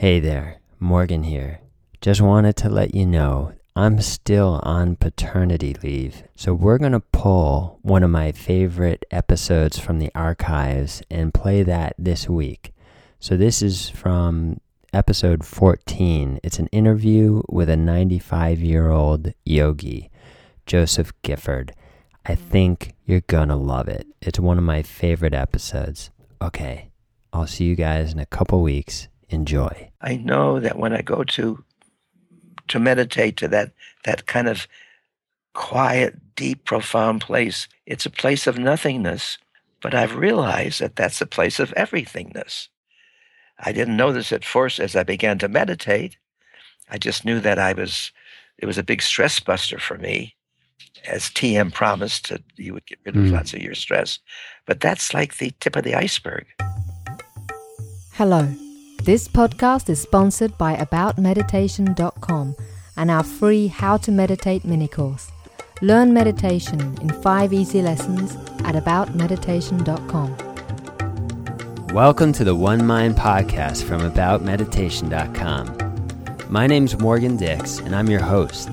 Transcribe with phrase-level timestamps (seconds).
[0.00, 1.58] Hey there, Morgan here.
[2.00, 7.00] Just wanted to let you know I'm still on paternity leave, so we're going to
[7.00, 12.72] pull one of my favorite episodes from the archives and play that this week.
[13.18, 14.60] So, this is from
[14.92, 16.38] episode 14.
[16.44, 20.12] It's an interview with a 95 year old yogi,
[20.64, 21.74] Joseph Gifford.
[22.24, 24.06] I think you're going to love it.
[24.22, 26.12] It's one of my favorite episodes.
[26.40, 26.92] Okay,
[27.32, 29.07] I'll see you guys in a couple weeks.
[29.30, 29.90] Enjoy.
[30.00, 31.64] I know that when I go to
[32.68, 33.72] to meditate to that
[34.04, 34.66] that kind of
[35.54, 39.38] quiet, deep, profound place, it's a place of nothingness.
[39.80, 42.68] But I've realized that that's a place of everythingness.
[43.60, 46.16] I didn't know this at first as I began to meditate.
[46.88, 48.12] I just knew that I was
[48.58, 50.34] it was a big stress buster for me.
[51.06, 53.32] As TM promised that you would get rid of mm.
[53.32, 54.18] lots of your stress.
[54.66, 56.46] But that's like the tip of the iceberg.
[58.14, 58.52] Hello.
[59.02, 62.56] This podcast is sponsored by AboutMeditation.com
[62.96, 65.30] and our free How to Meditate mini course.
[65.80, 70.36] Learn meditation in five easy lessons at AboutMeditation.com.
[71.94, 76.50] Welcome to the One Mind podcast from AboutMeditation.com.
[76.50, 78.68] My name's Morgan Dix, and I'm your host.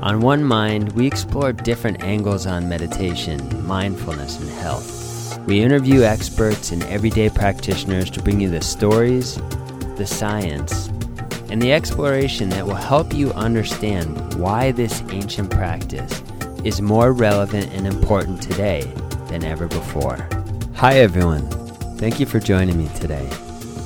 [0.00, 4.99] On One Mind, we explore different angles on meditation, mindfulness, and health.
[5.46, 9.36] We interview experts and everyday practitioners to bring you the stories,
[9.96, 10.88] the science,
[11.50, 16.22] and the exploration that will help you understand why this ancient practice
[16.62, 18.82] is more relevant and important today
[19.28, 20.28] than ever before.
[20.74, 21.48] Hi, everyone.
[21.96, 23.28] Thank you for joining me today.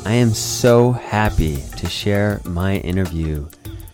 [0.04, 3.48] I am so happy to share my interview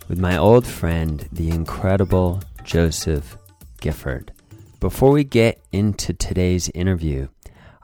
[0.08, 3.38] with my old friend, the incredible Joseph
[3.80, 4.32] Gifford.
[4.80, 7.28] Before we get into today's interview,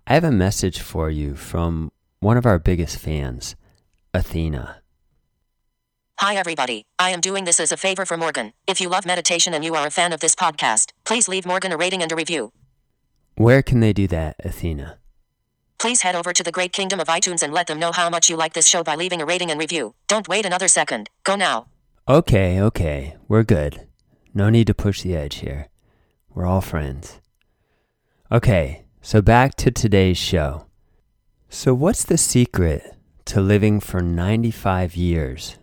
[0.08, 1.90] I have a message for you from
[2.20, 3.56] one of our biggest fans,
[4.14, 4.76] Athena.
[6.20, 6.84] Hi, everybody.
[6.96, 8.52] I am doing this as a favor for Morgan.
[8.68, 11.72] If you love meditation and you are a fan of this podcast, please leave Morgan
[11.72, 12.52] a rating and a review.
[13.34, 14.98] Where can they do that, Athena?
[15.78, 18.30] Please head over to the Great Kingdom of iTunes and let them know how much
[18.30, 19.96] you like this show by leaving a rating and review.
[20.06, 21.10] Don't wait another second.
[21.24, 21.66] Go now.
[22.08, 23.16] Okay, okay.
[23.26, 23.88] We're good.
[24.32, 25.66] No need to push the edge here.
[26.32, 27.20] We're all friends.
[28.30, 30.66] Okay, so, back to today's show.
[31.48, 32.96] So, what's the secret
[33.26, 35.58] to living for 95 years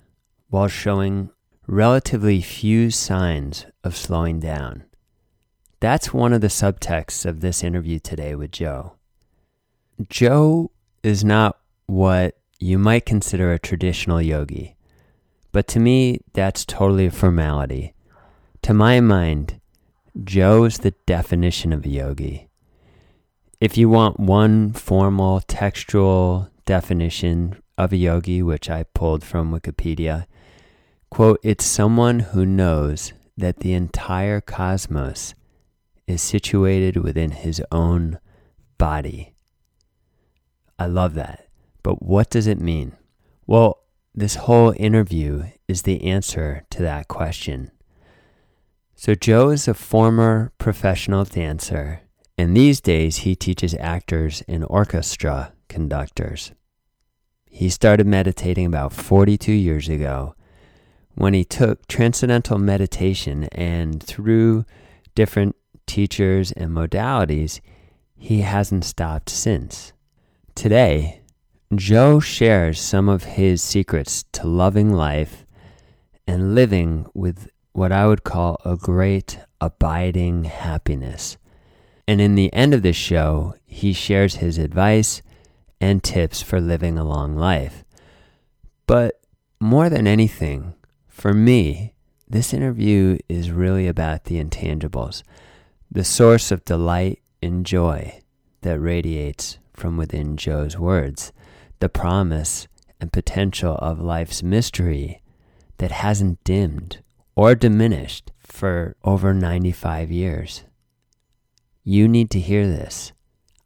[0.49, 1.29] while showing
[1.67, 4.85] relatively few signs of slowing down?
[5.81, 8.93] That's one of the subtexts of this interview today with Joe.
[10.07, 10.71] Joe
[11.03, 14.77] is not what you might consider a traditional yogi,
[15.51, 17.93] but to me, that's totally a formality.
[18.61, 19.59] To my mind,
[20.23, 22.47] Joe is the definition of a yogi.
[23.63, 30.25] If you want one formal textual definition of a yogi, which I pulled from Wikipedia,
[31.09, 35.33] quote, it's someone who knows that the entire cosmos
[36.07, 38.19] is situated within his own
[38.77, 39.33] body.
[40.77, 41.47] I love that.
[41.83, 42.97] But what does it mean?
[43.47, 43.79] Well,
[44.13, 47.71] this whole interview is the answer to that question.
[48.93, 52.02] So, Joe is a former professional dancer
[52.37, 56.51] and these days, he teaches actors and orchestra conductors.
[57.45, 60.35] He started meditating about 42 years ago
[61.15, 64.65] when he took transcendental meditation, and through
[65.13, 65.55] different
[65.85, 67.59] teachers and modalities,
[68.17, 69.93] he hasn't stopped since.
[70.55, 71.21] Today,
[71.75, 75.45] Joe shares some of his secrets to loving life
[76.25, 81.37] and living with what I would call a great abiding happiness.
[82.07, 85.21] And in the end of this show, he shares his advice
[85.79, 87.83] and tips for living a long life.
[88.87, 89.21] But
[89.59, 90.73] more than anything,
[91.07, 91.93] for me,
[92.27, 95.23] this interview is really about the intangibles,
[95.89, 98.19] the source of delight and joy
[98.61, 101.31] that radiates from within Joe's words,
[101.79, 102.67] the promise
[102.99, 105.21] and potential of life's mystery
[105.77, 107.03] that hasn't dimmed
[107.35, 110.63] or diminished for over 95 years.
[111.83, 113.11] You need to hear this.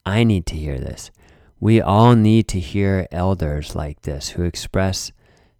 [0.06, 1.12] I need to hear this.
[1.60, 5.12] We all need to hear elders like this who express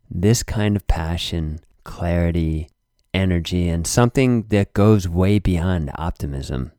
[0.10, 2.70] this kind of passion, clarity,
[3.14, 6.72] energy, and something that goes way beyond optimism.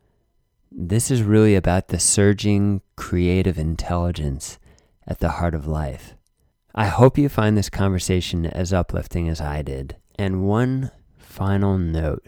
[0.70, 4.58] This is really about the surging creative intelligence
[5.06, 6.14] at the heart of life.
[6.74, 9.96] I hope you find this conversation as uplifting as I did.
[10.16, 12.26] And one final note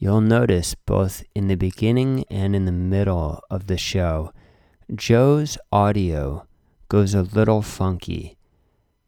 [0.00, 4.32] You'll notice both in the beginning and in the middle of the show,
[4.94, 6.46] Joe's audio
[6.88, 8.36] goes a little funky.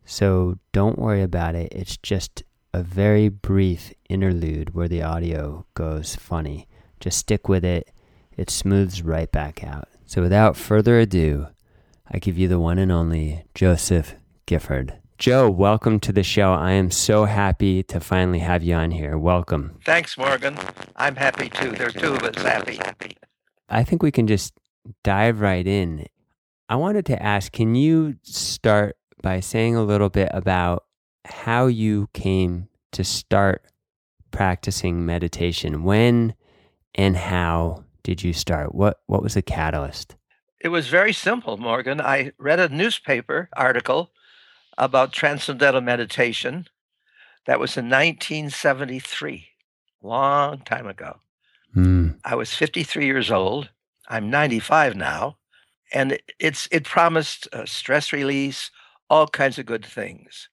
[0.05, 1.73] So don't worry about it.
[1.73, 2.43] It's just
[2.75, 6.67] a very brief interlude where the audio goes funny.
[6.99, 7.93] Just stick with it.
[8.37, 9.89] It smooths right back out.
[10.07, 11.47] So without further ado,
[12.11, 14.17] I give you the one and only Joseph
[14.47, 14.99] Gifford.
[15.21, 16.55] Joe, welcome to the show.
[16.55, 19.19] I am so happy to finally have you on here.
[19.19, 19.79] Welcome.
[19.85, 20.57] Thanks, Morgan.
[20.97, 21.73] I'm happy too.
[21.73, 23.19] There are two of us happy.
[23.69, 24.55] I think we can just
[25.05, 26.07] dive right in.
[26.71, 30.87] I wanted to ask can you start by saying a little bit about
[31.27, 33.63] how you came to start
[34.31, 35.85] practicing meditation?
[35.85, 36.35] When
[36.95, 38.75] and how did you start?
[38.75, 40.17] What what was the catalyst?
[40.63, 42.01] It was very simple, Morgan.
[42.01, 44.13] I read a newspaper article
[44.81, 46.67] about transcendental meditation.
[47.47, 49.49] That was in 1973,
[50.03, 51.21] long time ago.
[51.77, 52.19] Mm.
[52.25, 53.71] I was 53 years old.
[54.09, 55.37] I'm 95 now,
[55.93, 58.71] and it's it promised uh, stress release,
[59.09, 60.49] all kinds of good things.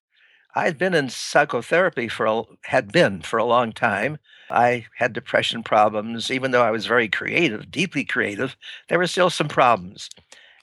[0.56, 4.18] I had been in psychotherapy for a, had been for a long time.
[4.50, 8.56] I had depression problems, even though I was very creative, deeply creative.
[8.89, 10.09] There were still some problems.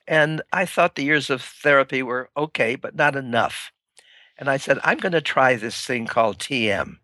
[0.07, 3.73] And I thought the years of therapy were okay, but not enough.
[4.39, 6.99] And I said, I'm going to try this thing called TM.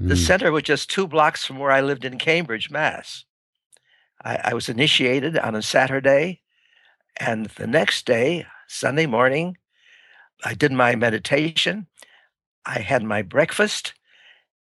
[0.00, 0.26] The Mm.
[0.26, 3.24] center was just two blocks from where I lived in Cambridge, Mass.
[4.24, 6.40] I, I was initiated on a Saturday.
[7.16, 9.56] And the next day, Sunday morning,
[10.44, 11.86] I did my meditation.
[12.66, 13.94] I had my breakfast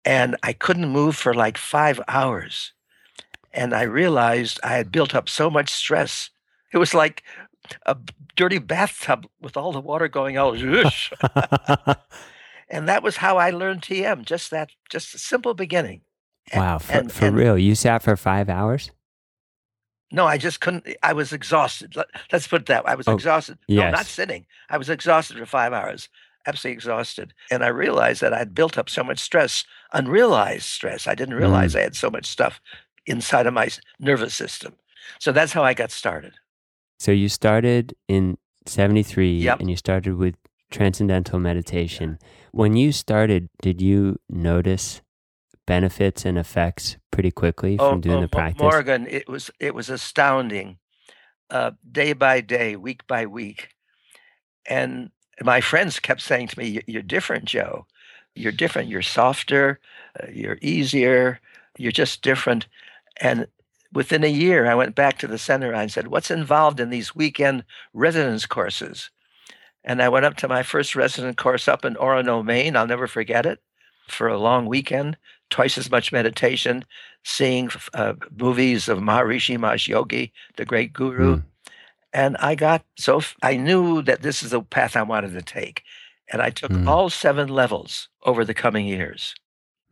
[0.06, 2.74] and I couldn't move for like five hours.
[3.53, 6.30] And I realized I had built up so much stress.
[6.71, 7.24] It was like
[7.85, 7.97] a
[8.35, 10.57] dirty bathtub with all the water going out.
[12.69, 14.25] And that was how I learned TM.
[14.25, 16.01] Just that, just a simple beginning.
[16.53, 17.57] A- wow, for, and- for and- real.
[17.57, 18.91] You sat for five hours?
[20.11, 20.85] No, I just couldn't.
[21.03, 21.95] I was exhausted.
[21.95, 22.91] Let, us put it that way.
[22.91, 23.57] I was Oh, exhausted.
[23.67, 24.45] No, not sitting.
[24.69, 26.07] I was exhausted for five hours,
[26.45, 27.33] absolutely exhausted.
[27.51, 31.07] And I realized that I'd built up so much stress, unrealized stress.
[31.07, 31.79] I didn't realize Mm.
[31.79, 32.61] I had so much stuff
[33.05, 33.67] inside of my
[33.99, 34.75] nervous system.
[35.19, 36.33] So that's how I got started.
[36.97, 39.59] So you started in 73 Yep.
[39.59, 40.35] and you started with
[40.71, 42.17] transcendental meditation.
[42.51, 45.01] When you started, did you notice
[45.65, 48.61] benefits and effects pretty quickly from doing the practice?
[48.61, 50.77] Oh, Morgan, it was it was astounding,
[51.49, 53.69] uh, day by day, week by week,
[54.65, 55.11] and
[55.43, 57.85] my friends kept saying to me, "You- "You're different, Joe.
[58.35, 58.89] You're different.
[58.89, 59.79] You're softer.
[60.21, 61.39] Uh, you're easier.
[61.77, 62.67] You're just different."
[63.21, 63.47] And
[63.97, 67.15] within a year, I went back to the center and said, "What's involved in these
[67.21, 67.57] weekend
[68.05, 69.09] residence courses?"
[69.83, 72.75] And I went up to my first resident course up in Orono, Maine.
[72.77, 73.59] I'll never forget it.
[74.17, 75.17] For a long weekend,
[75.49, 76.75] twice as much meditation,
[77.23, 78.13] seeing uh,
[78.45, 80.25] movies of Maharishi Mahesh Yogi,
[80.57, 81.38] the great guru.
[81.38, 81.43] Mm.
[82.13, 85.41] And I got so f- I knew that this is the path I wanted to
[85.59, 85.77] take.
[86.31, 86.88] And I took Mm.
[86.91, 89.21] all seven levels over the coming years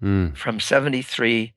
[0.04, 0.36] Mm.
[0.44, 1.54] from 73.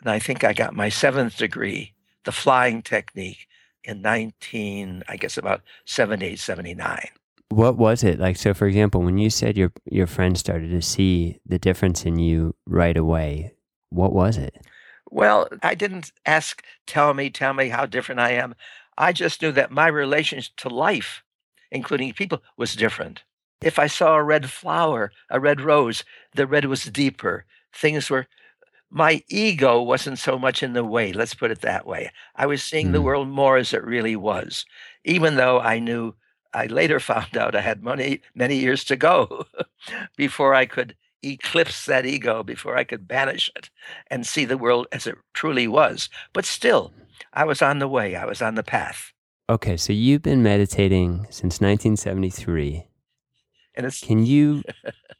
[0.00, 1.94] And I think I got my seventh degree,
[2.24, 3.46] the flying technique,
[3.86, 7.08] in 19, I guess about 78, 79.
[7.50, 8.36] What was it like?
[8.36, 12.18] So, for example, when you said your your friends started to see the difference in
[12.18, 13.54] you right away,
[13.90, 14.66] what was it?
[15.10, 18.56] Well, I didn't ask, tell me, tell me how different I am.
[18.98, 21.22] I just knew that my relationship to life,
[21.70, 23.22] including people, was different.
[23.62, 26.04] If I saw a red flower, a red rose,
[26.34, 27.44] the red was deeper.
[27.72, 28.26] Things were,
[28.90, 31.12] my ego wasn't so much in the way.
[31.12, 32.10] Let's put it that way.
[32.34, 33.04] I was seeing the Mm.
[33.04, 34.64] world more as it really was,
[35.04, 36.14] even though I knew,
[36.54, 39.46] I later found out I had money, many years to go
[40.16, 43.70] before I could eclipse that ego, before I could banish it
[44.10, 46.08] and see the world as it truly was.
[46.32, 46.92] But still,
[47.32, 49.12] I was on the way, I was on the path.
[49.48, 52.86] Okay, so you've been meditating since 1973.
[53.74, 54.62] And it's Can you,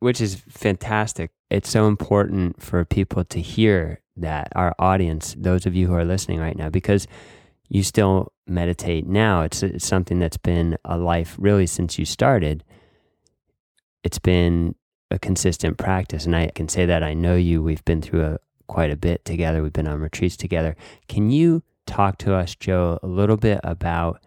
[0.00, 5.74] which is fantastic, it's so important for people to hear that, our audience, those of
[5.74, 7.06] you who are listening right now, because
[7.68, 9.42] you still meditate now.
[9.42, 12.64] It's, it's something that's been a life really since you started.
[14.02, 14.74] It's been
[15.10, 16.26] a consistent practice.
[16.26, 17.62] And I can say that I know you.
[17.62, 20.76] We've been through a, quite a bit together, we've been on retreats together.
[21.08, 24.22] Can you talk to us, Joe, a little bit about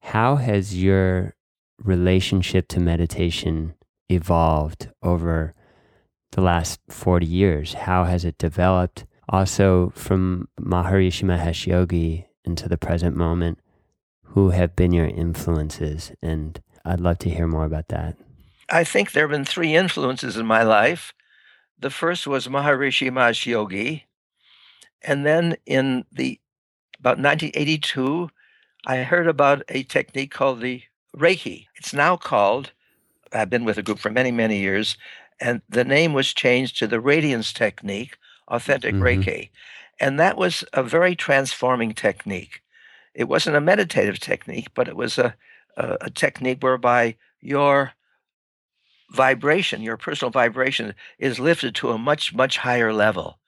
[0.00, 1.34] how has your
[1.82, 3.74] relationship to meditation
[4.08, 5.54] evolved over
[6.32, 7.74] the last 40 years?
[7.74, 9.04] How has it developed?
[9.28, 13.58] Also, from Maharishi Mahesh Yogi into the present moment,
[14.22, 16.12] who have been your influences?
[16.22, 18.16] And I'd love to hear more about that.
[18.70, 21.12] I think there have been three influences in my life.
[21.78, 24.06] The first was Maharishi Mahesh Yogi.
[25.02, 26.40] And then in the
[26.98, 28.30] about 1982,
[28.86, 30.82] I heard about a technique called the
[31.16, 31.66] Reiki.
[31.76, 32.72] It's now called
[33.32, 34.96] I've been with a group for many, many years,
[35.40, 38.16] and the name was changed to the Radiance Technique,
[38.48, 39.02] Authentic Mhm.
[39.02, 39.50] Reiki.
[40.00, 42.62] And that was a very transforming technique.
[43.14, 45.34] It wasn't a meditative technique, but it was a,
[45.76, 47.92] a, a technique whereby your
[49.10, 53.38] vibration, your personal vibration, is lifted to a much, much higher level.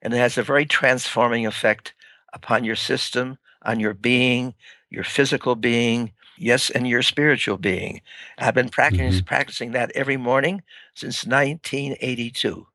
[0.00, 1.94] And it has a very transforming effect
[2.32, 4.54] upon your system, on your being,
[4.90, 8.00] your physical being, yes, and your spiritual being.
[8.38, 10.62] I've been practicing, practicing that every morning
[10.94, 12.66] since 1982.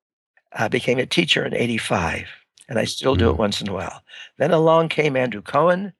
[0.54, 2.28] I became a teacher in 85,
[2.70, 3.40] and I still do it Mm.
[3.40, 4.02] once in a while.
[4.38, 5.94] Then along came Andrew Cohen.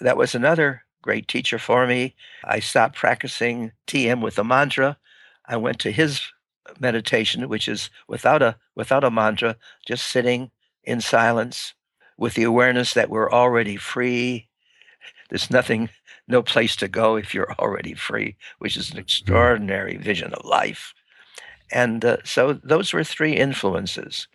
[0.00, 2.14] That was another great teacher for me.
[2.44, 4.98] I stopped practicing TM with the mantra.
[5.46, 6.20] I went to his
[6.80, 10.50] meditation, which is without a without a mantra, just sitting
[10.84, 11.74] in silence
[12.18, 14.47] with the awareness that we're already free.
[15.28, 15.90] There's nothing,
[16.26, 20.94] no place to go if you're already free, which is an extraordinary vision of life.
[21.70, 24.26] And uh, so those were three influences.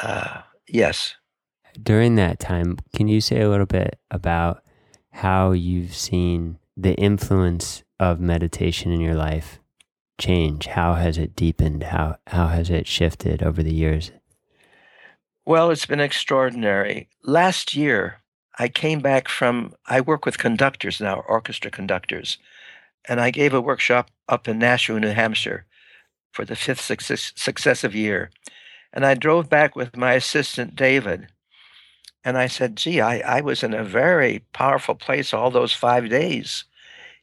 [0.00, 1.14] Uh, yes.
[1.80, 4.62] During that time, can you say a little bit about
[5.10, 9.60] how you've seen the influence of meditation in your life
[10.18, 10.66] change?
[10.66, 11.84] How has it deepened?
[11.84, 14.10] How how has it shifted over the years?
[15.46, 17.08] Well, it's been extraordinary.
[17.22, 18.20] Last year,
[18.58, 22.38] I came back from, I work with conductors now, orchestra conductors,
[23.08, 25.64] and I gave a workshop up in Nashua, New Hampshire
[26.32, 28.30] for the fifth success, successive year.
[28.92, 31.28] And I drove back with my assistant, David,
[32.24, 36.08] and I said, Gee, I, I was in a very powerful place all those five
[36.08, 36.64] days.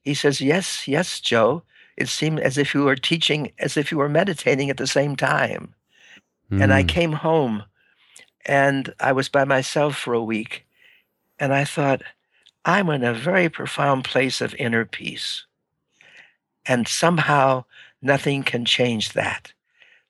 [0.01, 1.63] He says, Yes, yes, Joe.
[1.97, 5.15] It seemed as if you were teaching, as if you were meditating at the same
[5.15, 5.75] time.
[6.57, 7.63] And I Mm, came home
[8.45, 10.65] and I was by myself for a week.
[11.39, 12.01] And I thought,
[12.63, 15.45] I'm in a very profound place of inner peace.
[16.65, 17.65] And somehow
[18.01, 19.53] nothing can change that.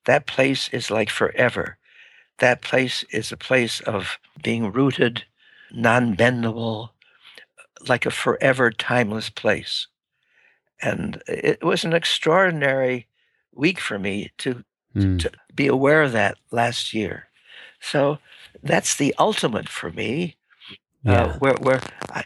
[0.05, 1.77] That place is like forever.
[2.39, 5.23] That place is a place of being rooted,
[5.71, 6.89] non bendable,
[7.87, 9.87] like a forever timeless place.
[10.81, 13.07] And it was an extraordinary
[13.53, 14.63] week for me to
[14.95, 17.27] mm, to be aware of that last year.
[17.79, 18.19] So
[18.61, 20.35] that's the ultimate for me.
[21.05, 21.33] Uh, yeah.
[21.39, 21.81] where where
[22.11, 22.25] I,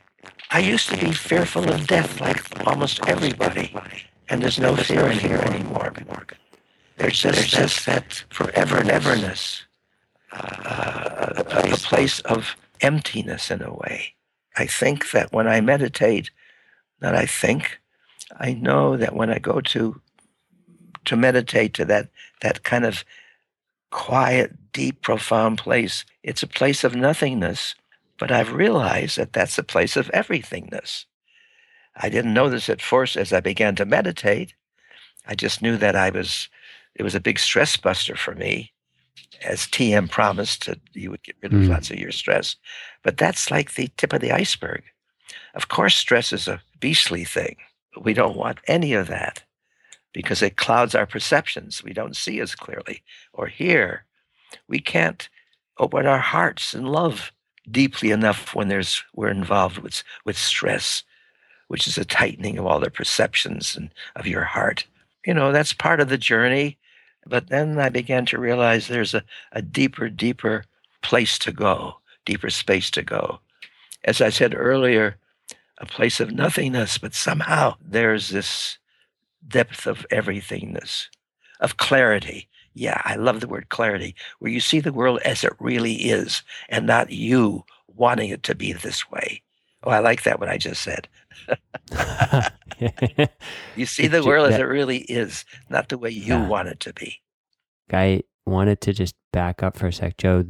[0.52, 3.76] I used to be fearful of death like almost everybody,
[4.30, 5.94] and there's no fear in here anymore.
[6.98, 9.66] There's just, there's just that forever and everness,
[10.32, 14.16] uh, a, a place of emptiness in a way.
[14.58, 16.32] I think that when I meditate,
[17.02, 17.80] not I think,
[18.40, 20.02] I know that when I go to
[21.06, 22.10] to meditate to that
[22.42, 23.06] that kind of
[23.92, 27.76] quiet, deep, profound place, it's a place of nothingness.
[28.20, 31.06] But I've realized that that's a place of everythingness.
[31.96, 34.54] I didn't know this at first as I began to meditate.
[35.26, 36.50] I just knew that I was,
[36.96, 38.72] it was a big stress buster for me.
[39.44, 41.70] As TM promised, that you would get rid of Mm.
[41.70, 42.56] lots of your stress.
[43.04, 44.84] But that's like the tip of the iceberg.
[45.54, 47.56] Of course, stress is a beastly thing.
[48.02, 49.44] We don't want any of that
[50.14, 51.84] because it clouds our perceptions.
[51.84, 54.06] We don't see as clearly or hear.
[54.68, 55.30] We can't
[55.78, 57.32] open our hearts and love
[57.72, 61.04] deeply enough when there's we're involved with with stress,
[61.68, 64.86] which is a tightening of all the perceptions and of your heart.
[65.26, 66.78] You know, that's part of the journey.
[67.26, 70.64] But then I began to realize there's a, a deeper, deeper
[71.02, 73.40] place to go, deeper space to go.
[74.04, 75.18] As I said earlier,
[75.78, 78.78] a place of nothingness, but somehow there's this
[79.48, 81.08] depth of everythingness,
[81.60, 82.48] of clarity.
[82.80, 86.44] Yeah, I love the word clarity, where you see the world as it really is
[86.70, 89.42] and not you wanting it to be this way.
[89.84, 91.08] Oh, I like that what I just said.
[93.76, 96.48] You see the world as it really is, not the way you Yeah.
[96.48, 97.20] want it to be.
[97.92, 100.46] I wanted to just back up for a sec, Joe.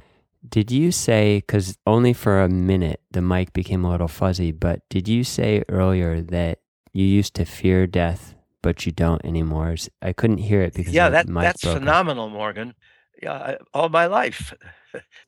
[0.47, 4.81] Did you say, because only for a minute the mic became a little fuzzy, but
[4.89, 6.59] did you say earlier that
[6.93, 9.75] you used to fear death, but you don't anymore?
[10.01, 11.81] I couldn't hear it because Yeah, that, that's broke up.
[11.81, 12.75] phenomenal, Morgan.
[13.21, 14.53] Yeah, all my life.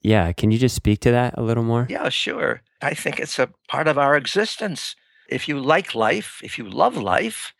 [0.01, 1.85] Yeah, can you just speak to that a little more?
[1.87, 2.63] Yeah, sure.
[2.81, 4.95] I think it's a part of our existence.
[5.29, 7.53] If you like life, if you love life,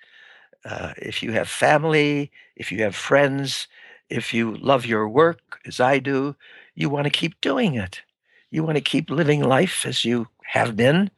[0.65, 3.67] uh, if you have family, if you have friends,
[4.09, 6.35] if you love your work as I do,
[6.75, 8.01] you want to keep doing it.
[8.49, 11.11] You want to keep living life as you have been,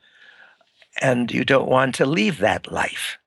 [1.01, 3.17] and you don't want to leave that life.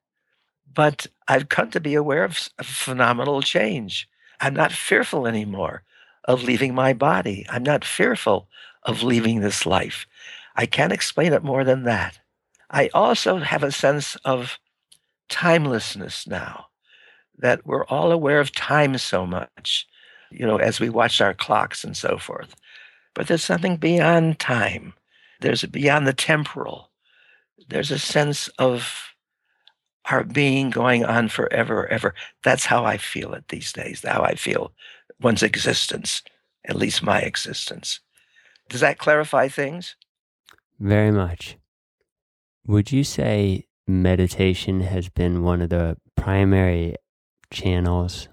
[0.72, 4.08] But I've come to be aware of phenomenal change.
[4.40, 5.82] I'm not fearful anymore
[6.24, 7.46] of leaving my body.
[7.48, 8.48] I'm not fearful
[8.84, 10.06] of leaving this life.
[10.56, 12.20] I can't explain it more than that.
[12.70, 14.58] I also have a sense of
[15.28, 16.66] timelessness now.
[17.38, 19.86] that we're all aware of time so much,
[20.30, 22.54] you know, as we watch our clocks and so forth.
[23.14, 24.94] But there's something beyond time.
[25.40, 26.90] There's beyond the temporal.
[27.68, 29.05] There's a sense of
[30.10, 32.14] our being going on forever, ever.
[32.44, 34.72] That's how I feel it these days, how I feel
[35.20, 36.22] one's existence,
[36.64, 38.00] at least my existence.
[38.68, 39.96] Does that clarify things?
[40.78, 41.56] Very much.
[42.66, 46.96] Would you say meditation has been one of the primary
[47.50, 48.28] channels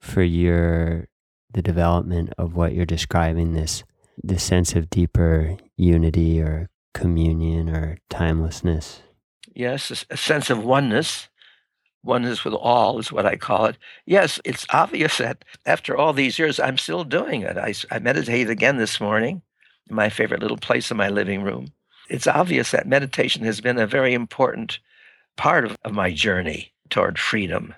[0.00, 1.08] for your
[1.50, 3.82] the development of what you're describing this
[4.22, 9.02] the sense of deeper unity or communion or timelessness
[9.58, 11.28] yes a sense of oneness
[12.02, 16.38] oneness with all is what i call it yes it's obvious that after all these
[16.38, 19.42] years i'm still doing it i, I meditated again this morning
[19.90, 21.72] in my favorite little place in my living room
[22.08, 24.78] it's obvious that meditation has been a very important
[25.36, 27.74] part of, of my journey toward freedom,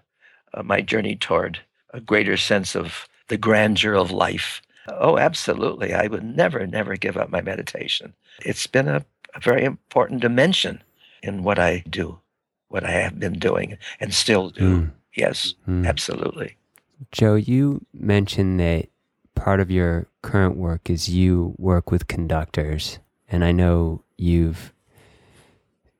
[0.54, 1.60] uh, my journey toward
[1.92, 4.62] a greater sense of the grandeur of life.
[4.88, 5.94] Oh, absolutely.
[5.94, 8.14] I would never, never give up my meditation.
[8.44, 10.82] It's been a, a very important dimension
[11.22, 12.18] in what I do,
[12.68, 14.82] what I have been doing and still do.
[14.82, 14.90] Mm.
[15.16, 15.86] Yes, mm.
[15.86, 16.56] absolutely.
[17.12, 18.88] Joe, you mentioned that
[19.34, 22.98] part of your current work is you work with conductors.
[23.28, 24.72] And I know you've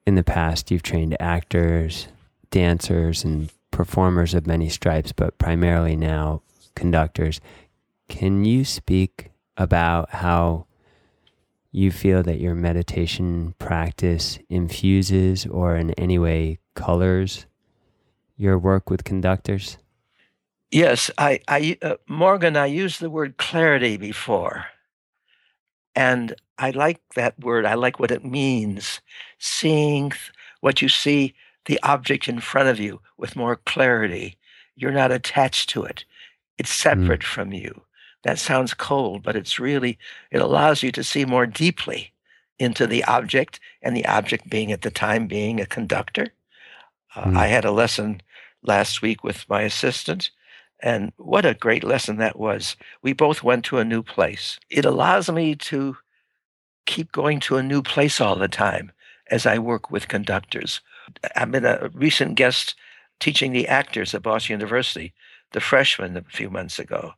[0.06, 2.08] in the past you've trained actors,
[2.50, 6.42] dancers and performers of many stripes, but primarily now
[6.74, 7.40] conductors.
[8.08, 10.66] Can you speak about how
[11.72, 17.46] you feel that your meditation practice infuses or in any way colors
[18.36, 19.76] your work with conductors?
[20.70, 24.66] Yes, I, I uh, Morgan, I used the word clarity before.
[25.94, 27.66] And I like that word.
[27.66, 29.00] I like what it means.
[29.38, 30.12] Seeing
[30.60, 31.34] what you see,
[31.66, 34.38] the object in front of you with more clarity.
[34.76, 36.04] You're not attached to it,
[36.58, 36.82] it's mm.
[36.82, 37.24] separate mm.
[37.24, 37.82] from you.
[38.22, 39.98] That sounds cold, but it's really,
[40.30, 42.12] it allows you to see more deeply
[42.58, 46.28] into the object, and the object being at the time being a conductor.
[47.16, 47.36] Uh, mm.
[47.36, 48.20] I had a lesson
[48.62, 50.30] last week with my assistant,
[50.82, 52.76] and what a great lesson that was.
[53.02, 54.58] We both went to a new place.
[54.68, 55.96] It allows me to
[56.84, 58.92] keep going to a new place all the time
[59.30, 60.80] as I work with conductors.
[61.36, 62.74] I've been a recent guest
[63.20, 65.12] teaching the actors at Boston University,
[65.52, 67.14] the freshmen a few months ago,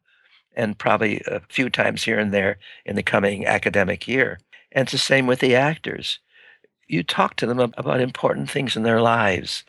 [0.54, 4.38] and probably a few times here and there in the coming academic year.
[4.70, 6.18] And it's the same with the actors.
[6.88, 9.64] You talk to them about important things in their lives.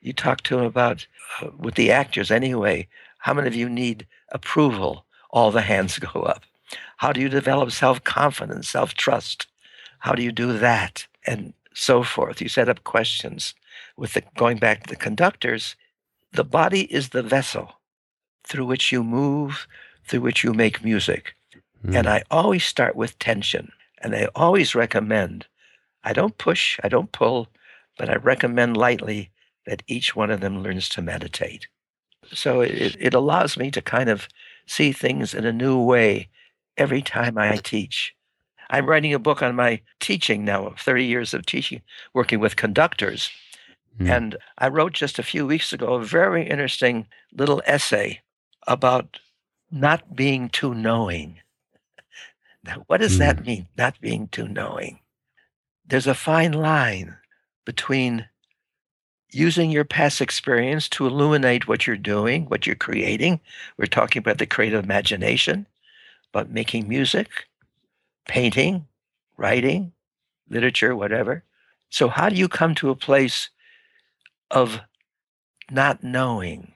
[0.00, 1.06] You talk to them about,
[1.42, 5.04] uh, with the actors anyway, how many of you need approval?
[5.30, 6.44] All the hands go up.
[6.98, 9.46] How do you develop self confidence, self trust?
[10.00, 11.06] How do you do that?
[11.26, 12.40] And so forth.
[12.40, 13.54] You set up questions.
[13.96, 15.76] With the, going back to the conductors,
[16.32, 17.74] the body is the vessel
[18.44, 19.66] through which you move,
[20.08, 21.34] through which you make music.
[21.84, 21.96] Mm.
[21.96, 23.72] And I always start with tension.
[24.00, 25.46] And I always recommend,
[26.04, 27.48] I don't push, I don't pull,
[27.96, 29.30] but I recommend lightly
[29.66, 31.66] that each one of them learns to meditate.
[32.32, 34.28] So it, it allows me to kind of
[34.66, 36.28] see things in a new way
[36.76, 38.14] every time I teach.
[38.70, 41.82] I'm writing a book on my teaching now, of 30 years of teaching,
[42.14, 43.30] working with conductors.
[43.98, 44.16] Mm.
[44.16, 48.20] And I wrote just a few weeks ago a very interesting little essay
[48.66, 49.18] about
[49.70, 51.40] not being too knowing.
[52.64, 53.18] Now, what does mm.
[53.18, 55.00] that mean, not being too knowing?
[55.86, 57.16] There's a fine line
[57.64, 58.28] between
[59.30, 63.40] using your past experience to illuminate what you're doing, what you're creating.
[63.76, 65.66] We're talking about the creative imagination,
[66.32, 67.28] but making music,
[68.26, 68.86] painting,
[69.36, 69.92] writing,
[70.48, 71.44] literature, whatever.
[71.90, 73.50] So, how do you come to a place
[74.50, 74.80] of
[75.70, 76.72] not knowing?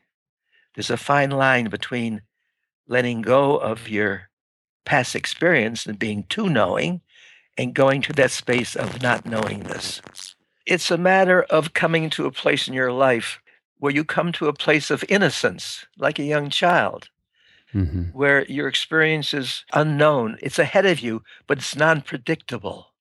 [0.75, 2.23] There's a fine line between
[2.87, 4.29] letting go of your
[4.85, 7.01] past experience and being too knowing
[7.57, 10.01] and going to that space of not knowing this.
[10.67, 13.41] It's a matter of coming to a place in your life
[13.79, 17.09] where you come to a place of innocence, like a young child,
[17.75, 18.05] mm-hmm.
[18.13, 20.39] where your experience is unknown.
[20.41, 22.93] It's ahead of you, but it's non predictable.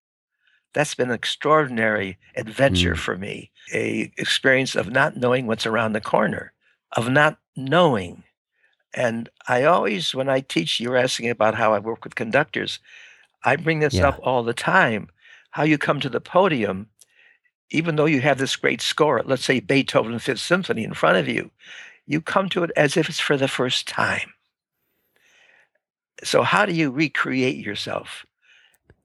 [0.74, 2.98] That's been an extraordinary adventure mm.
[2.98, 3.52] for me.
[3.74, 6.54] A experience of not knowing what's around the corner,
[6.94, 8.24] of not knowing.
[8.93, 12.80] And I always, when I teach, you're asking about how I work with conductors.
[13.43, 14.10] I bring this yeah.
[14.10, 15.10] up all the time.
[15.51, 16.88] How you come to the podium
[17.71, 21.27] even though you have this great score, let's say Beethoven Fifth Symphony in front of
[21.27, 21.49] you,
[22.06, 24.34] you come to it as if it's for the first time.
[26.23, 28.25] So how do you recreate yourself?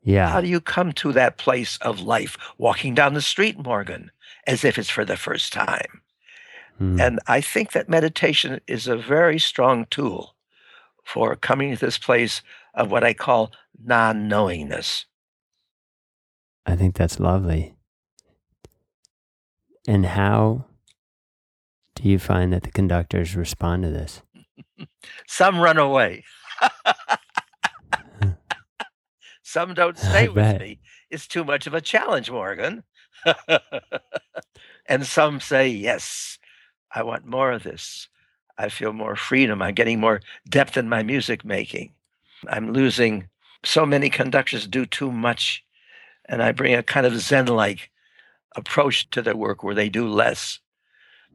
[0.02, 0.28] Yeah.
[0.28, 4.10] How do you come to that place of life, walking down the street, Morgan,
[4.46, 6.02] as if it's for the first time?
[6.80, 7.00] Mm.
[7.00, 10.34] And I think that meditation is a very strong tool
[11.04, 12.42] for coming to this place
[12.74, 15.06] of what I call non knowingness.
[16.66, 17.76] I think that's lovely.
[19.88, 20.66] And how
[21.94, 24.22] do you find that the conductors respond to this?
[25.26, 26.24] Some run away.
[29.42, 30.80] Some don't stay with me.
[31.08, 32.82] It's too much of a challenge, Morgan.
[34.86, 36.38] and some say, yes,
[36.96, 38.08] I want more of this.
[38.56, 39.60] I feel more freedom.
[39.60, 41.92] I'm getting more depth in my music making.
[42.48, 43.28] I'm losing.
[43.62, 45.62] So many conductors do too much.
[46.26, 47.90] And I bring a kind of Zen like
[48.56, 50.58] approach to their work where they do less.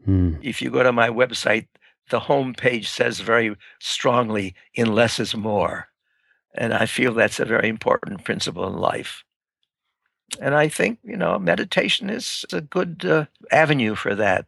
[0.07, 0.39] Mm.
[0.41, 1.67] If you go to my website,
[2.09, 5.89] the home page says very strongly, in less is more.
[6.55, 9.23] And I feel that's a very important principle in life.
[10.39, 14.47] And I think, you know, meditation is a good uh, avenue for that,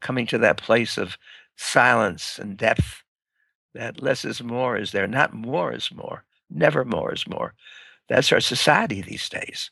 [0.00, 1.18] coming to that place of
[1.56, 3.02] silence and depth.
[3.74, 7.54] That less is more is there, not more is more, never more is more.
[8.08, 9.70] That's our society these days.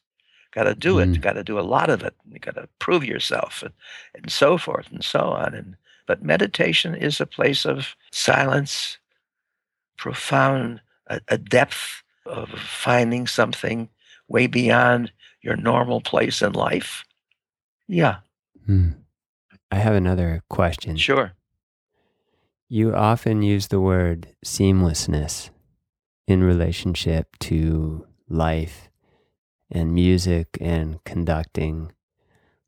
[0.52, 1.08] Got to do it.
[1.08, 1.20] Mm.
[1.20, 2.14] Got to do a lot of it.
[2.30, 3.72] You got to prove yourself, and,
[4.14, 5.54] and so forth and so on.
[5.54, 5.76] And
[6.06, 8.98] but meditation is a place of silence,
[9.96, 13.88] profound, a, a depth of finding something
[14.28, 17.04] way beyond your normal place in life.
[17.88, 18.18] Yeah,
[18.68, 18.94] Mm.
[19.70, 20.96] I have another question.
[20.96, 21.32] sure.
[22.68, 25.50] You often use the word seamlessness
[26.26, 28.90] in relationship to life
[29.70, 31.92] and music and conducting.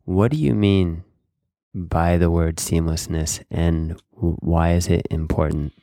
[0.04, 1.04] What do you mean
[1.74, 5.74] by the word seamlessness and why is it important?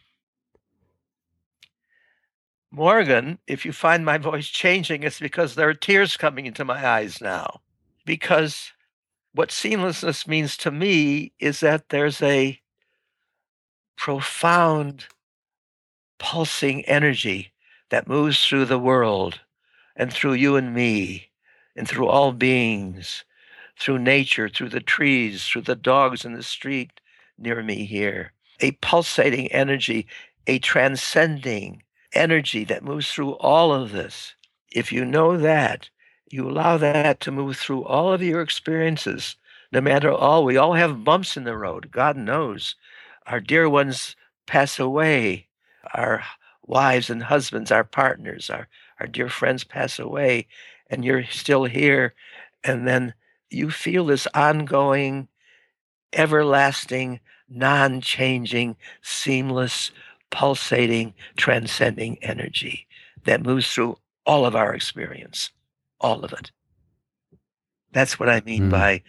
[2.72, 6.86] Morgan, if you find my voice changing, it's because there are tears coming into my
[6.86, 7.62] eyes now.
[8.06, 8.72] Because
[9.38, 12.60] what seamlessness means to me is that there's a
[13.95, 15.06] profound
[16.17, 17.52] pulsing energy
[17.91, 19.39] that moves through the world
[19.95, 21.30] and through you and me
[21.76, 23.26] and through all beings,
[23.80, 27.00] through nature, through the trees, through the dogs in the street
[27.38, 28.34] near me here.
[28.60, 30.08] A pulsating energy,
[30.47, 34.34] a transcending energy that moves through all of this.
[34.71, 35.91] If you know that,
[36.30, 39.36] you allow that to move through all of your experiences,
[39.72, 40.44] no matter all.
[40.44, 41.90] We all have bumps in the road.
[41.92, 42.76] God knows.
[43.26, 45.48] Our dear ones pass away.
[45.94, 46.24] Our
[46.66, 48.68] wives and husbands, our partners, our,
[49.00, 50.48] our dear friends pass away,
[50.90, 52.13] and you're still here.
[52.63, 53.13] And then
[53.50, 55.28] you feel this ongoing,
[56.13, 59.92] everlasting, non changing, seamless,
[60.30, 62.88] pulsating, transcending energy
[63.24, 65.52] that moves through all of our experience,
[66.00, 66.52] all of it.
[67.92, 68.72] That's what I mean Mm.
[68.72, 69.04] by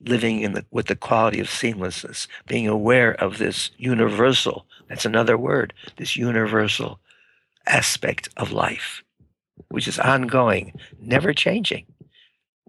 [0.00, 5.38] living in the with the quality of seamlessness, being aware of this universal, that's another
[5.38, 7.00] word, this universal
[7.66, 9.02] aspect of life,
[9.68, 11.86] which is ongoing, never changing.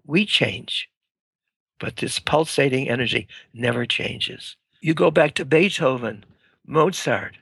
[0.05, 0.89] We change,
[1.79, 4.55] but this pulsating energy never changes.
[4.79, 6.23] You go back to Beethoven,
[6.65, 7.37] Mozart,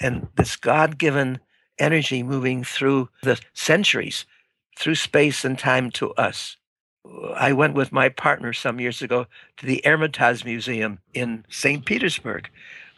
[0.00, 1.40] and this God given
[1.78, 4.24] energy moving through the centuries,
[4.76, 6.56] through space and time to us.
[7.36, 11.84] I went with my partner some years ago to the Hermitage Museum in St.
[11.84, 12.50] Petersburg.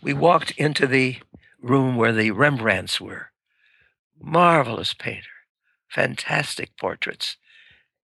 [0.03, 1.19] We walked into the
[1.61, 3.31] room where the Rembrandts were.
[4.21, 5.29] Marvelous painter,
[5.89, 7.37] fantastic portraits.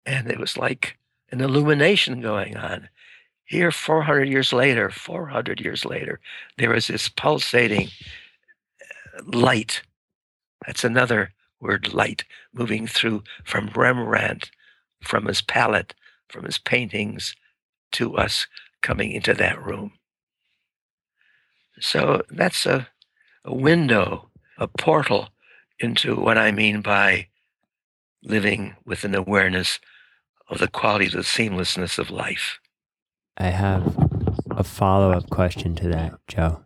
[0.06, 0.98] And it was like
[1.30, 2.88] an illumination going on.
[3.44, 6.20] Here, 400 years later, 400 years later,
[6.56, 7.88] there is this pulsating
[8.80, 9.82] uh, light.
[10.66, 11.32] That's another
[11.64, 14.50] word, light, moving through from Rembrandt,
[15.02, 15.94] from his palette,
[16.28, 17.34] from his paintings
[17.92, 18.46] to us
[18.82, 19.92] coming into that room.
[21.80, 22.88] So that's a,
[23.44, 25.30] a window, a portal
[25.80, 27.28] into what I mean by
[28.22, 29.80] living with an awareness
[30.48, 32.60] of the quality of the seamlessness of life.
[33.36, 33.96] I have
[34.50, 36.60] a follow up question to that, Joe.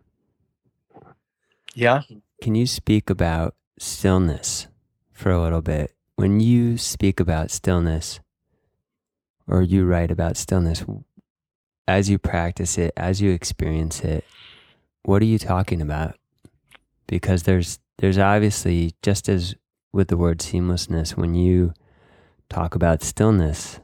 [1.74, 2.02] Yeah.
[2.42, 4.67] Can you speak about stillness
[5.18, 5.94] for a little bit?
[6.16, 8.20] When you speak about stillness,
[9.46, 10.84] or you write about stillness,
[11.86, 14.24] as you practice it, as you experience it,
[15.02, 16.16] what are you talking about?
[17.06, 19.54] Because there's there's obviously just as
[19.92, 21.72] with the word seamlessness, when you
[22.48, 23.80] talk about stillness,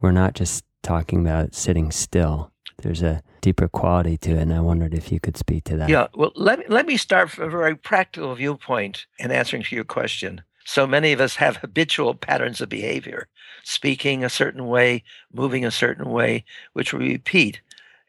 [0.00, 2.52] we're not just talking about sitting still.
[2.82, 5.88] There's a deeper quality to it, and I wondered if you could speak to that.
[5.88, 6.08] Yeah.
[6.14, 10.42] Well, let let me start from a very practical viewpoint in answering to your question.
[10.64, 13.28] So many of us have habitual patterns of behavior,
[13.62, 17.60] speaking a certain way, moving a certain way, which we repeat.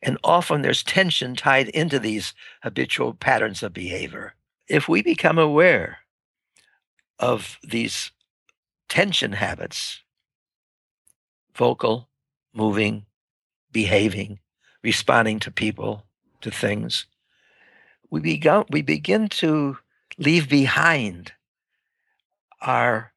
[0.02, 2.34] And often there's tension tied into these
[2.64, 4.34] habitual patterns of behavior.
[4.68, 6.00] If we become aware
[7.20, 8.12] of these
[8.90, 10.02] tension habits,
[11.56, 12.10] vocal,
[12.54, 13.06] moving,
[13.72, 14.40] behaving,
[14.84, 16.06] responding to people,
[16.42, 17.06] to things,
[18.10, 19.78] we, begin, we begin to
[20.18, 21.34] leave behind
[22.62, 23.14] our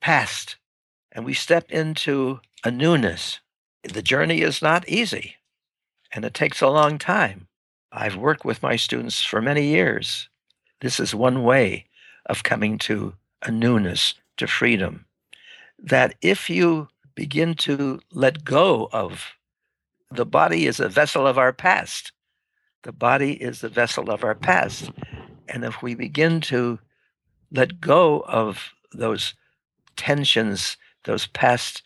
[0.00, 0.56] past
[1.12, 3.40] and we step into a newness.
[3.82, 5.36] The journey is not easy
[6.12, 7.48] and it takes a long time.
[7.92, 10.28] I've worked with my students for many years.
[10.80, 11.86] This is one way
[12.26, 15.06] of coming to a newness, to freedom.
[15.78, 19.32] That if you begin to let go of
[20.10, 22.12] the body is a vessel of our past.
[22.82, 24.90] The body is the vessel of our past.
[25.48, 26.78] And if we begin to
[27.50, 29.34] let go of those
[29.96, 31.82] tensions, those past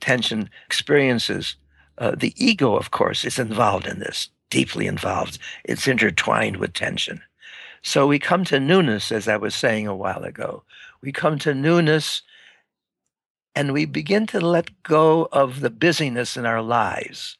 [0.00, 1.56] tension experiences,
[1.98, 5.38] uh, the ego, of course, is involved in this, deeply involved.
[5.64, 7.20] It's intertwined with tension.
[7.82, 10.64] So we come to newness, as I was saying a while ago.
[11.02, 12.22] We come to newness
[13.54, 17.36] and we begin to let go of the busyness in our lives.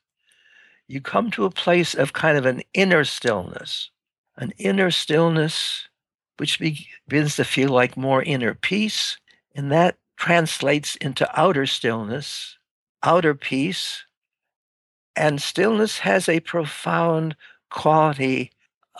[0.88, 3.90] You come to a place of kind of an inner stillness,
[4.36, 5.88] an inner stillness
[6.40, 9.18] which begins to feel like more inner peace.
[9.54, 12.56] And that translates into outer stillness,
[13.02, 14.06] outer peace.
[15.14, 17.36] And stillness has a profound
[17.68, 18.52] quality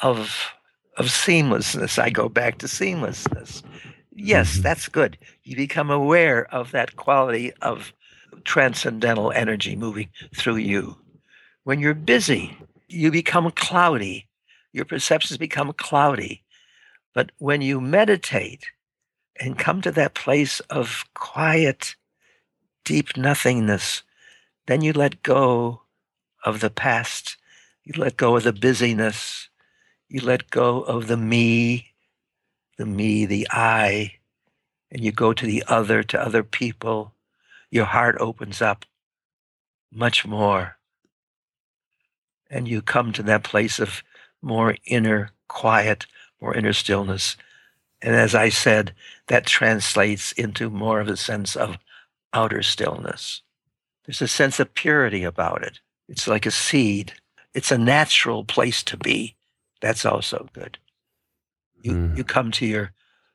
[0.02, 0.52] of,
[0.98, 1.98] of seamlessness.
[1.98, 3.62] I go back to seamlessness.
[4.14, 4.62] Yes, mm-hmm.
[4.62, 5.16] that's good.
[5.42, 7.94] You become aware of that quality of
[8.44, 10.98] transcendental energy moving through you.
[11.64, 12.54] When you're busy,
[12.86, 14.28] you become cloudy.
[14.74, 16.44] Your perceptions become cloudy.
[17.14, 18.66] But when you meditate
[19.38, 21.96] and come to that place of quiet,
[22.84, 24.02] deep nothingness,
[24.66, 25.82] then you let go
[26.44, 27.36] of the past.
[27.84, 29.48] You let go of the busyness.
[30.08, 31.92] You let go of the me,
[32.78, 34.14] the me, the I,
[34.90, 37.14] and you go to the other, to other people.
[37.70, 38.84] Your heart opens up
[39.92, 40.76] much more.
[42.50, 44.02] And you come to that place of
[44.42, 46.06] more inner quiet,
[46.40, 47.36] more inner stillness.
[48.02, 48.94] And as I said,
[49.26, 51.76] that translates into more of a sense of
[52.32, 53.42] outer stillness.
[54.04, 55.80] There's a sense of purity about it.
[56.08, 57.12] It's like a seed.
[57.54, 59.36] It's a natural place to be.
[59.80, 60.78] That's also good.
[61.82, 62.16] You, mm.
[62.16, 62.92] you come to your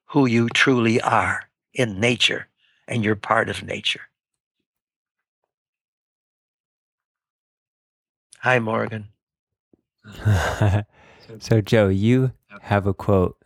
[0.08, 2.48] who you truly are in nature,
[2.88, 4.02] and you're part of nature.
[8.40, 9.08] Hi, Morgan.
[11.40, 13.38] so, Joe, you have a quote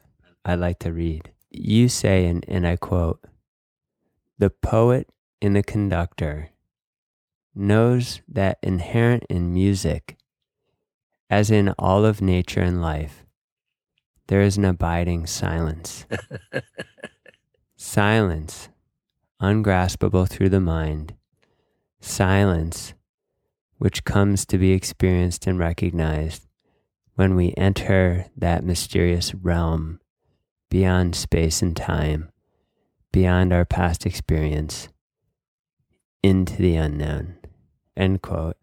[0.46, 1.32] I'd like to read.
[1.52, 3.20] You say, and, and I quote,
[4.38, 5.10] the poet
[5.42, 6.50] in the conductor
[7.54, 10.18] knows that inherent in music,
[11.30, 13.26] as in all of nature and life,
[14.28, 16.06] there is an abiding silence.
[17.76, 18.70] silence,
[19.40, 21.16] ungraspable through the mind.
[22.00, 22.94] Silence,
[23.78, 26.49] which comes to be experienced and recognized
[27.20, 30.00] when we enter that mysterious realm
[30.70, 32.32] beyond space and time,
[33.12, 34.88] beyond our past experience,
[36.24, 37.36] into the unknown.
[37.98, 38.56] End quote.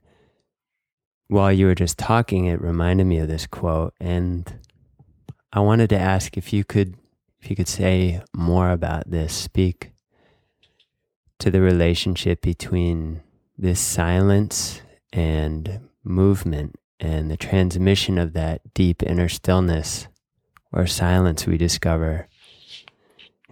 [1.29, 4.51] While you were just talking, it reminded me of this quote, and
[5.53, 6.97] I wanted to ask if you could
[7.43, 9.91] if you could say more about this, speak
[11.41, 13.21] to the relationship between
[13.59, 14.81] this silence
[15.13, 20.09] and movement and the transmission of that deep inner stillness
[20.73, 22.29] or silence we discover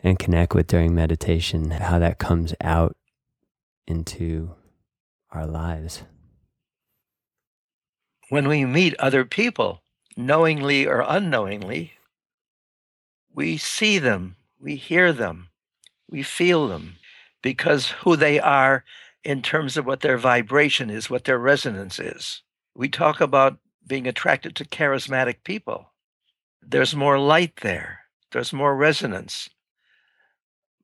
[0.02, 2.96] and connect with during meditation, how that comes out
[3.86, 4.54] into
[5.30, 6.04] our lives.
[8.28, 9.82] When we meet other people,
[10.16, 11.92] knowingly or unknowingly,
[13.34, 15.48] we see them, we hear them,
[16.08, 16.96] we feel them
[17.42, 18.84] because who they are
[19.24, 22.42] in terms of what their vibration is, what their resonance is.
[22.74, 25.90] We talk about being attracted to charismatic people.
[26.62, 28.00] There's more light there,
[28.32, 29.50] there's more resonance.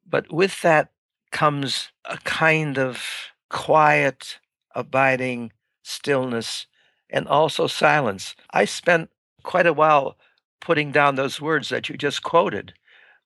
[0.09, 0.91] But with that
[1.31, 3.03] comes a kind of
[3.49, 4.39] quiet,
[4.75, 6.67] abiding stillness
[7.09, 8.35] and also silence.
[8.53, 9.11] I spent
[9.43, 10.17] quite a while
[10.61, 12.75] putting down those words that you just quoted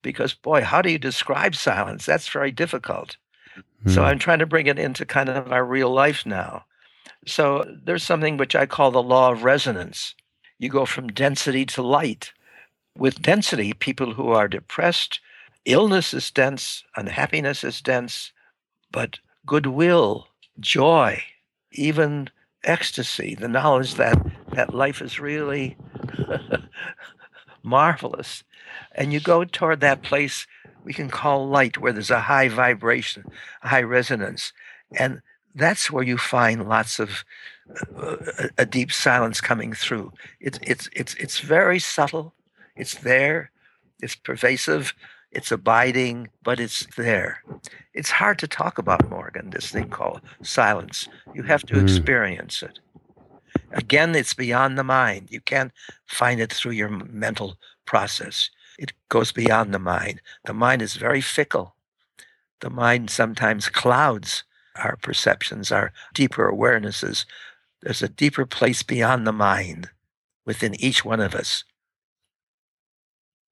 [0.03, 3.17] because boy how do you describe silence that's very difficult
[3.57, 3.91] mm-hmm.
[3.91, 4.07] so hmm.
[4.07, 6.65] i'm trying to bring it into kind of our real life now
[7.27, 10.15] so there's something which i call the law of resonance
[10.59, 12.33] you go from density to light
[12.97, 15.21] with density people who are depressed
[15.65, 18.33] illness is dense unhappiness is dense
[18.91, 20.29] but goodwill
[20.61, 21.23] joy
[21.73, 22.31] even
[22.65, 24.19] ecstasy, the knowledge that
[24.53, 25.77] that life is really
[27.63, 28.45] marvelous.
[28.93, 30.47] And you go toward that place
[30.85, 33.25] we can call light, where there's a high vibration,
[33.63, 34.53] a high resonance.
[34.97, 35.23] And
[35.55, 37.25] that's where you find lots of
[37.97, 38.17] uh,
[38.59, 40.13] a, deep silence coming through.
[40.41, 42.35] It's, it's, it's, it's very subtle.
[42.77, 43.51] It's there.
[44.03, 44.95] It's pervasive.
[45.31, 47.43] It's abiding, but it's there.
[47.93, 51.09] It's hard to talk about, Morgan, this thing called silence.
[51.35, 51.83] You have to mm.
[51.83, 52.79] experience it.
[53.73, 55.29] Again, it's beyond the mind.
[55.31, 55.73] You can't
[56.07, 58.51] find it through your mental process.
[58.79, 60.21] It goes beyond the mind.
[60.45, 61.75] The mind is very fickle.
[62.61, 64.45] The mind sometimes clouds
[64.77, 67.25] our perceptions, our deeper awarenesses.
[67.83, 69.91] There's a deeper place beyond the mind
[70.47, 71.65] within each one of us.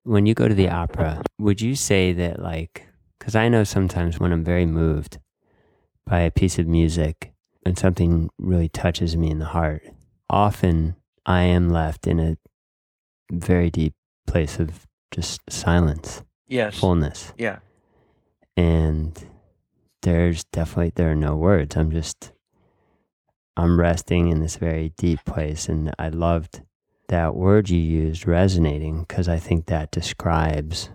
[0.05, 4.19] When you go to the opera, would you say that, like, because I know sometimes
[4.19, 5.19] when I'm very moved
[6.07, 7.33] by a piece of music
[7.65, 9.83] and something really touches me in the heart,
[10.29, 12.37] often I am left in a
[13.31, 13.95] very deep
[14.27, 16.25] place of just silence.
[16.49, 16.79] Yes.
[16.79, 17.33] Fullness.
[17.39, 17.61] Yeah.
[18.57, 19.17] And
[20.03, 21.77] there's definitely there are no words.
[21.77, 22.33] I'm just
[23.57, 26.62] I'm resting in this very deep place and I loved
[27.09, 30.91] that word you used resonating because I think that describes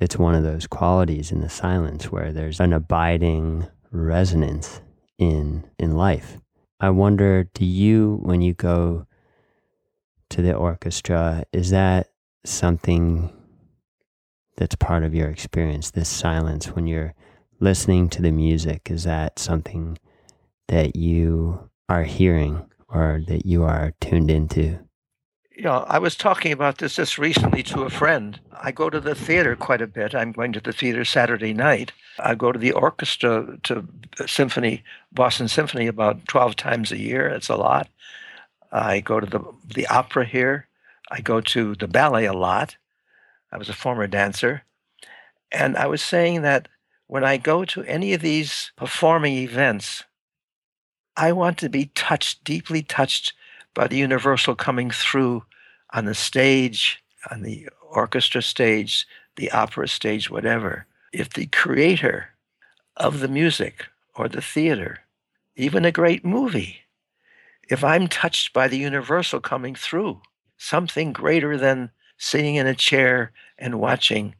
[0.00, 4.80] it's one of those qualities in the silence where there's an abiding resonance
[5.18, 6.38] in in life.
[6.80, 9.06] I wonder do you when you go
[10.30, 12.08] to the orchestra is that
[12.44, 13.32] something
[14.56, 17.14] that's part of your experience, this silence when you're
[17.62, 18.90] listening to the music?
[18.90, 19.96] Is that something
[20.68, 24.80] that you are hearing or that you are tuned into?
[25.54, 28.40] You know, I was talking about this just recently to a friend.
[28.60, 30.14] I go to the theater quite a bit.
[30.14, 31.92] I'm going to the theater Saturday night.
[32.18, 33.86] I go to the orchestra to
[34.26, 37.28] symphony, Boston Symphony, about 12 times a year.
[37.28, 37.88] It's a lot.
[38.72, 39.40] I go to the
[39.74, 40.66] the opera here.
[41.10, 42.76] I go to the ballet a lot.
[43.52, 44.62] I was a former dancer.
[45.52, 46.68] And I was saying that
[47.12, 50.02] when I go to any of these performing events,
[51.14, 53.34] I want to be touched, deeply touched
[53.74, 55.44] by the universal coming through
[55.92, 60.86] on the stage, on the orchestra stage, the opera stage, whatever.
[61.12, 62.30] If the creator
[62.96, 65.00] of the music or the theater,
[65.54, 66.78] even a great movie,
[67.68, 70.22] if I'm touched by the universal coming through,
[70.56, 74.34] something greater than sitting in a chair and watching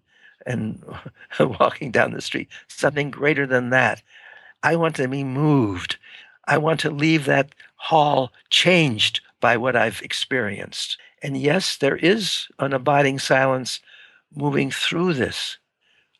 [0.46, 0.82] and
[1.40, 4.02] walking down the street, something greater than that.
[4.62, 5.96] I want to be moved.
[6.46, 10.98] I want to leave that hall changed by what I've experienced.
[11.22, 13.80] And yes, there is an abiding silence
[14.34, 15.58] moving through this.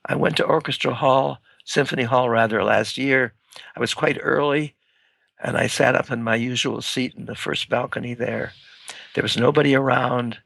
[0.05, 3.35] I went to Orchestra Hall, Symphony Hall rather, last year.
[3.77, 4.75] I was quite early,
[5.43, 8.53] and I sat up in my usual seat in the first balcony there.
[9.15, 10.39] There was nobody around,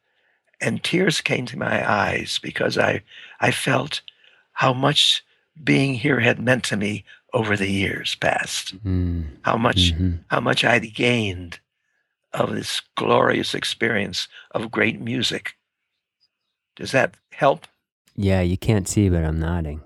[0.61, 3.03] and tears came to my eyes because I,
[3.41, 4.01] I felt
[4.53, 5.25] how much
[5.63, 8.75] being here had meant to me over the years past.
[8.77, 9.23] Mm-hmm.
[9.43, 10.17] How much mm-hmm.
[10.29, 11.61] how much I'd gained
[12.37, 15.55] of this glorious experience of great music.
[16.77, 17.67] Does that help?
[18.15, 19.81] Yeah, you can't see, but I'm nodding.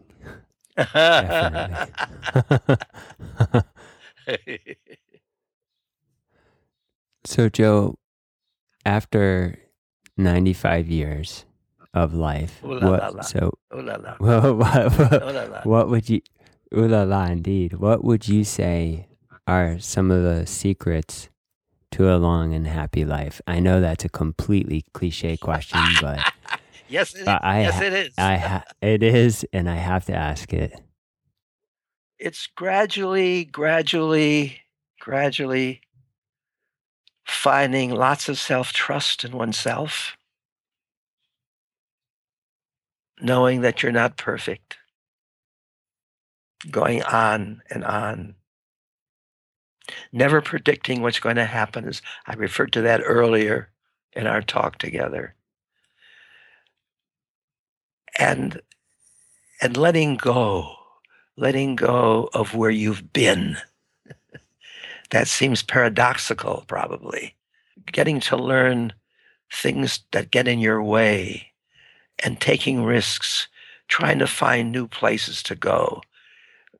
[7.24, 7.96] so, Joe,
[8.84, 9.58] after
[10.20, 11.44] 95 years
[11.92, 14.14] of life, Ooh la what, la so Ooh la la.
[14.18, 16.20] What, what, what, what would you,
[16.76, 19.06] ooh la la, indeed, what would you say
[19.46, 21.28] are some of the secrets
[21.92, 23.40] to a long and happy life?
[23.46, 26.20] I know that's a completely cliche question, but
[26.88, 27.28] yes, it is.
[27.28, 28.14] I, yes, it is.
[28.16, 30.80] I ha- it is, and I have to ask it.
[32.18, 34.60] It's gradually, gradually,
[35.00, 35.80] gradually
[37.30, 40.16] finding lots of self trust in oneself,
[43.20, 44.76] knowing that you're not perfect,
[46.70, 48.34] going on and on.
[50.12, 53.70] Never predicting what's going to happen, as I referred to that earlier
[54.12, 55.34] in our talk together.
[58.18, 58.60] And
[59.62, 60.74] and letting go,
[61.36, 63.56] letting go of where you've been
[65.10, 67.36] that seems paradoxical, probably.
[67.86, 68.92] Getting to learn
[69.52, 71.52] things that get in your way
[72.20, 73.48] and taking risks,
[73.88, 76.02] trying to find new places to go.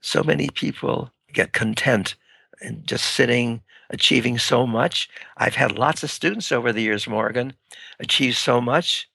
[0.00, 2.14] So many people get content
[2.60, 5.08] in just sitting, achieving so much.
[5.36, 7.54] I've had lots of students over the years, Morgan,
[7.98, 9.08] achieve so much,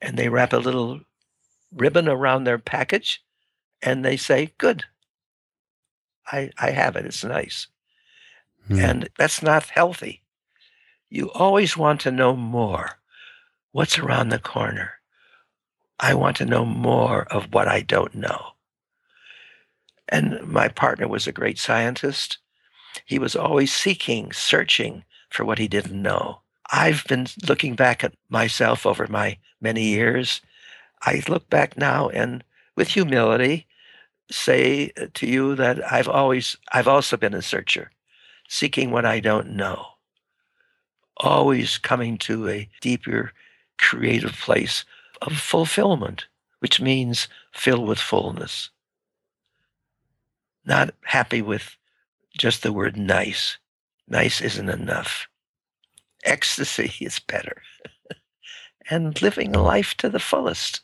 [0.00, 1.00] and they wrap a little
[1.72, 3.22] ribbon around their package
[3.82, 4.84] and they say, Good.
[6.30, 7.06] I, I have it.
[7.06, 7.68] It's nice.
[8.68, 8.78] Hmm.
[8.78, 10.22] And that's not healthy.
[11.08, 12.98] You always want to know more.
[13.72, 14.94] What's around the corner?
[16.00, 18.52] I want to know more of what I don't know.
[20.08, 22.38] And my partner was a great scientist.
[23.04, 26.40] He was always seeking, searching for what he didn't know.
[26.70, 30.40] I've been looking back at myself over my many years.
[31.02, 32.42] I look back now and
[32.76, 33.66] with humility
[34.30, 37.90] say to you that I've always I've also been a searcher,
[38.48, 39.86] seeking what I don't know.
[41.16, 43.32] Always coming to a deeper
[43.78, 44.84] creative place
[45.22, 46.26] of fulfillment,
[46.60, 48.70] which means filled with fullness.
[50.64, 51.76] Not happy with
[52.36, 53.58] just the word nice.
[54.08, 55.28] Nice isn't enough.
[56.24, 57.62] Ecstasy is better.
[58.90, 60.80] and living life to the fullest.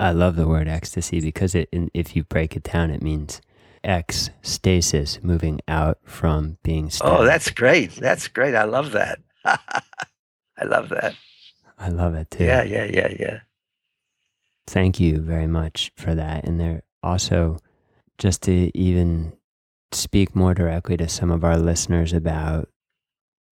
[0.00, 3.40] I love the word ecstasy because it, if you break it down, it means
[3.84, 7.18] ex stasis, moving out from being oh, static.
[7.18, 7.92] Oh, that's great.
[7.92, 8.54] That's great.
[8.54, 9.20] I love that.
[9.44, 11.14] I love that.
[11.78, 12.44] I love it too.
[12.44, 13.40] Yeah, yeah, yeah, yeah.
[14.66, 16.44] Thank you very much for that.
[16.44, 17.58] And there also,
[18.18, 19.32] just to even
[19.92, 22.68] speak more directly to some of our listeners about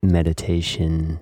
[0.03, 1.21] meditation,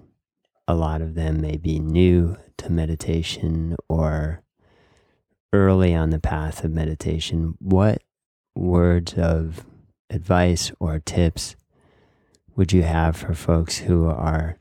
[0.67, 4.43] a lot of them may be new to meditation or
[5.53, 7.55] early on the path of meditation.
[7.61, 8.03] What
[8.55, 9.67] words of
[10.11, 11.57] advice or tips
[12.57, 14.59] would you have for folks who are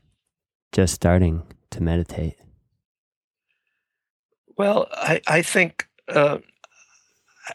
[0.72, 2.36] just starting to meditate?
[4.56, 6.38] Well, I, I think uh,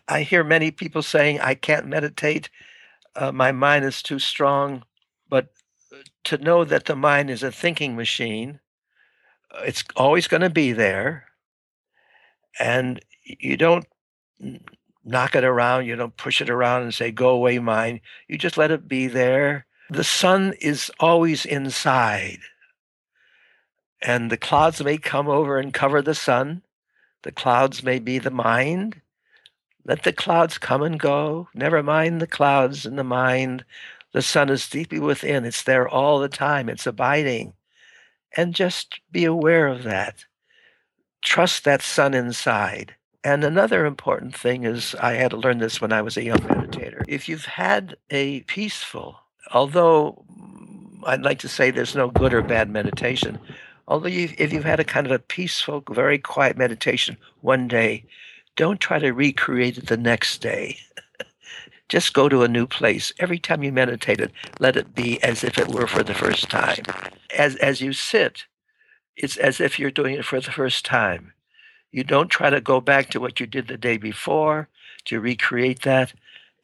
[0.08, 2.50] I hear many people saying, I can't meditate.
[3.16, 4.84] Uh, my mind is too strong.
[5.30, 5.50] But
[5.94, 8.60] uh, to know that the mind is a thinking machine,
[9.64, 11.26] it's always going to be there.
[12.60, 13.86] And you don't
[15.04, 18.02] knock it around, you don't push it around and say, go away, mind.
[18.28, 19.66] You just let it be there.
[19.90, 22.40] The sun is always inside.
[24.02, 26.62] And the clouds may come over and cover the sun
[27.24, 29.02] the clouds may be the mind.
[29.86, 31.50] Let the clouds come and go.
[31.54, 33.66] Never mind the clouds and the mind.
[34.14, 35.46] The sun is deeply within.
[35.46, 36.70] It's there all the time.
[36.70, 37.54] It's abiding.
[38.38, 40.26] And just be aware of that.
[41.22, 42.96] Trust that sun inside.
[43.24, 46.40] And another important thing is, I had to learn this when I was a young
[46.40, 47.04] meditator.
[47.08, 49.20] If you've had a peaceful,
[49.52, 53.40] although mm, I'd like to say there's no good or bad meditation,
[53.90, 58.06] Although you, if you've had a kind of a peaceful, very quiet meditation one day,
[58.56, 60.78] don't try to recreate it the next day.
[61.90, 63.12] Just go to a new place.
[63.18, 66.52] Every time you meditate it, let it be as if it were for the first
[66.52, 66.84] time.
[67.36, 68.46] As, as you sit,
[69.16, 71.34] it's as if you're doing it for the first time.
[71.92, 74.68] You don't try to go back to what you did the day before
[75.06, 76.14] to recreate that.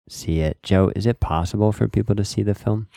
[0.08, 0.62] see it.
[0.62, 2.88] Joe, is it possible for people to see the film?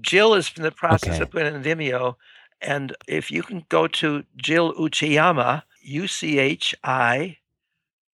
[0.00, 1.22] Jill is in the process okay.
[1.22, 2.16] of putting in Vimeo.
[2.60, 7.38] And if you can go to Jill Uchiyama, U C H I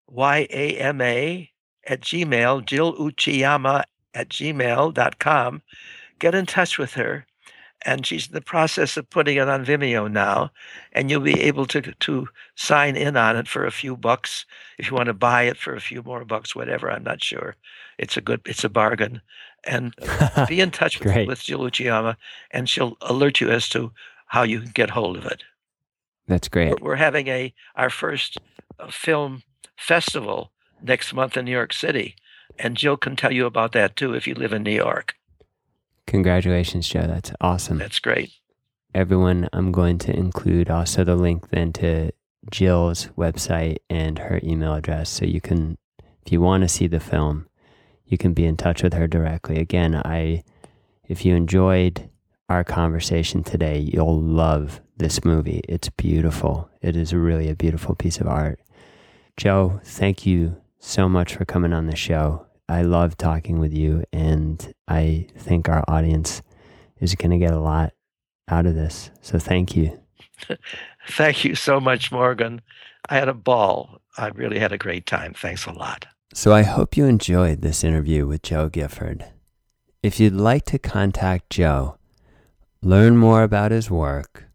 [0.07, 1.51] Y-A-M-A
[1.87, 3.83] at Gmail, Jill Uchiyama
[4.13, 5.61] at gmail.com.
[6.19, 7.25] Get in touch with her.
[7.83, 10.51] And she's in the process of putting it on Vimeo now.
[10.93, 14.45] And you'll be able to, to sign in on it for a few bucks.
[14.77, 17.55] If you want to buy it for a few more bucks, whatever, I'm not sure.
[17.97, 19.21] It's a good, it's a bargain.
[19.63, 19.95] And
[20.47, 22.15] be in touch with, with Jill Uchiyama,
[22.51, 23.91] and she'll alert you as to
[24.27, 25.43] how you can get hold of it.
[26.27, 26.81] That's great.
[26.81, 28.37] We're having a our first
[28.79, 29.43] uh, film
[29.75, 30.51] festival
[30.81, 32.15] next month in New York City.
[32.57, 35.15] And Jill can tell you about that too if you live in New York.
[36.07, 37.07] Congratulations, Joe.
[37.07, 37.77] That's awesome.
[37.77, 38.31] That's great.
[38.93, 42.11] Everyone, I'm going to include also the link then to
[42.49, 45.09] Jill's website and her email address.
[45.09, 45.77] So you can,
[46.25, 47.47] if you want to see the film,
[48.05, 49.59] you can be in touch with her directly.
[49.59, 50.43] Again, I,
[51.07, 52.09] if you enjoyed
[52.49, 55.61] our conversation today, you'll love this movie.
[55.69, 56.69] It's beautiful.
[56.81, 58.59] It is really a beautiful piece of art.
[59.37, 62.45] Joe, thank you so much for coming on the show.
[62.71, 66.41] I love talking with you, and I think our audience
[67.01, 67.93] is going to get a lot
[68.47, 69.11] out of this.
[69.21, 69.99] So thank you.
[71.07, 72.61] Thank you so much, Morgan.
[73.09, 74.01] I had a ball.
[74.17, 75.33] I really had a great time.
[75.33, 76.05] Thanks a lot.
[76.33, 79.25] So I hope you enjoyed this interview with Joe Gifford.
[80.01, 81.97] If you'd like to contact Joe,
[82.81, 84.45] learn more about his work,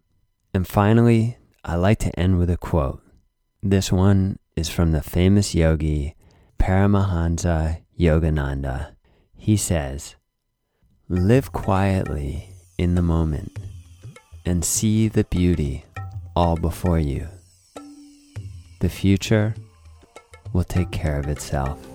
[0.53, 3.01] And finally, I like to end with a quote.
[3.61, 6.17] This one is from the famous yogi
[6.59, 8.95] Paramahansa Yogananda.
[9.37, 10.17] He says,
[11.09, 12.47] Live quietly
[12.77, 13.59] in the moment
[14.45, 15.83] and see the beauty
[16.33, 17.27] all before you.
[18.79, 19.53] The future
[20.53, 21.92] will take care of itself.